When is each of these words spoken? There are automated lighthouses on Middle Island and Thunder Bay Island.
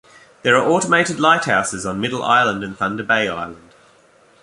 There 0.41 0.57
are 0.57 0.67
automated 0.67 1.19
lighthouses 1.19 1.85
on 1.85 2.01
Middle 2.01 2.23
Island 2.23 2.63
and 2.63 2.75
Thunder 2.75 3.03
Bay 3.03 3.27
Island. 3.27 3.71